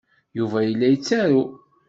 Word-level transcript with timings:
Yuba 0.37 0.59
yella 0.67 0.87
yettaru. 0.89 1.43